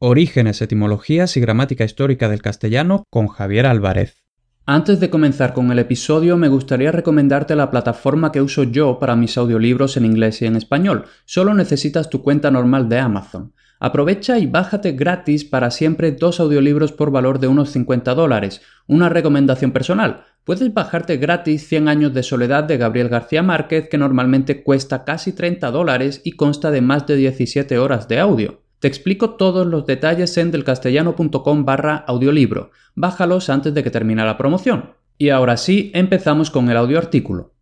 [0.00, 4.22] Orígenes, etimologías y gramática histórica del castellano con Javier Álvarez.
[4.64, 9.16] Antes de comenzar con el episodio, me gustaría recomendarte la plataforma que uso yo para
[9.16, 11.06] mis audiolibros en inglés y en español.
[11.24, 13.52] Solo necesitas tu cuenta normal de Amazon.
[13.80, 18.60] Aprovecha y bájate gratis para siempre dos audiolibros por valor de unos 50 dólares.
[18.86, 20.26] Una recomendación personal.
[20.44, 25.32] Puedes bajarte gratis 100 años de soledad de Gabriel García Márquez que normalmente cuesta casi
[25.32, 28.67] 30 dólares y consta de más de 17 horas de audio.
[28.80, 32.70] Te explico todos los detalles en delcastellano.com barra audiolibro.
[32.94, 34.92] Bájalos antes de que termine la promoción.
[35.16, 37.54] Y ahora sí, empezamos con el audioartículo.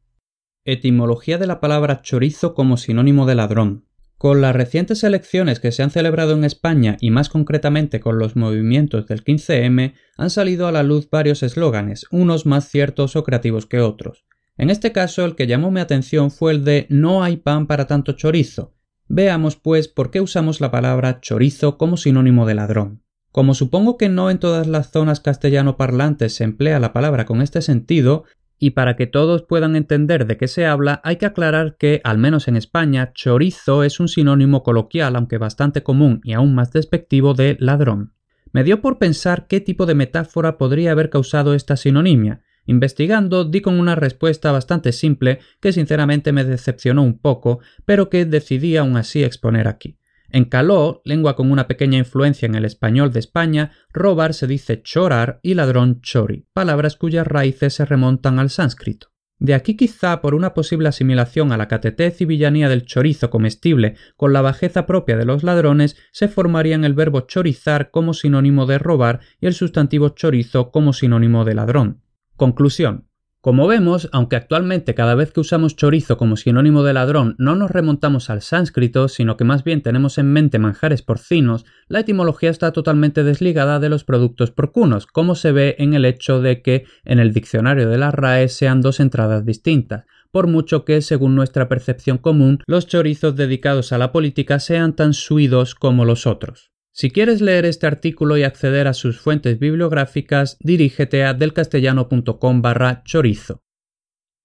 [0.66, 3.86] Etimología de la palabra chorizo como sinónimo de ladrón.
[4.18, 8.36] Con las recientes elecciones que se han celebrado en España y más concretamente con los
[8.36, 13.64] movimientos del 15M, han salido a la luz varios eslóganes, unos más ciertos o creativos
[13.64, 14.26] que otros.
[14.58, 17.86] En este caso, el que llamó mi atención fue el de No hay pan para
[17.86, 18.75] tanto chorizo,
[19.08, 23.02] Veamos, pues, por qué usamos la palabra chorizo como sinónimo de ladrón.
[23.30, 27.42] Como supongo que no en todas las zonas castellano parlantes se emplea la palabra con
[27.42, 28.24] este sentido,
[28.58, 32.18] y para que todos puedan entender de qué se habla, hay que aclarar que, al
[32.18, 37.34] menos en España, chorizo es un sinónimo coloquial, aunque bastante común y aún más despectivo,
[37.34, 38.14] de ladrón.
[38.52, 43.60] Me dio por pensar qué tipo de metáfora podría haber causado esta sinonimia, Investigando, di
[43.60, 48.96] con una respuesta bastante simple que sinceramente me decepcionó un poco, pero que decidí aún
[48.96, 49.98] así exponer aquí.
[50.30, 54.82] En caló, lengua con una pequeña influencia en el español de España, robar se dice
[54.82, 59.08] chorar y ladrón chori, palabras cuyas raíces se remontan al sánscrito.
[59.38, 63.94] De aquí quizá por una posible asimilación a la catetez y villanía del chorizo comestible
[64.16, 68.78] con la bajeza propia de los ladrones, se formarían el verbo chorizar como sinónimo de
[68.78, 72.02] robar y el sustantivo chorizo como sinónimo de ladrón.
[72.36, 73.08] Conclusión.
[73.40, 77.70] Como vemos, aunque actualmente cada vez que usamos chorizo como sinónimo de ladrón no nos
[77.70, 82.72] remontamos al sánscrito, sino que más bien tenemos en mente manjares porcinos, la etimología está
[82.72, 87.20] totalmente desligada de los productos porcunos, como se ve en el hecho de que en
[87.20, 92.18] el diccionario de la RAE sean dos entradas distintas, por mucho que, según nuestra percepción
[92.18, 96.72] común, los chorizos dedicados a la política sean tan suidos como los otros.
[96.98, 103.02] Si quieres leer este artículo y acceder a sus fuentes bibliográficas, dirígete a delcastellano.com barra
[103.04, 103.60] chorizo.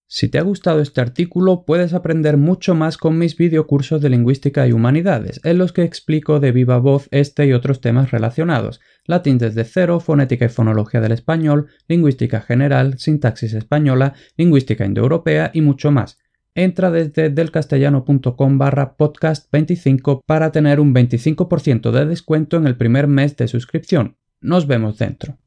[0.05, 4.67] Si te ha gustado este artículo, puedes aprender mucho más con mis videocursos de lingüística
[4.67, 9.37] y humanidades, en los que explico de viva voz este y otros temas relacionados, latín
[9.37, 15.89] desde cero, fonética y fonología del español, lingüística general, sintaxis española, lingüística indoeuropea y mucho
[15.91, 16.17] más,
[16.53, 23.07] Entra desde delcastellano.com barra podcast 25 para tener un 25% de descuento en el primer
[23.07, 24.17] mes de suscripción.
[24.41, 25.37] Nos vemos dentro.